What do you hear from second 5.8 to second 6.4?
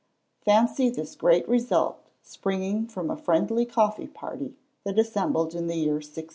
1652.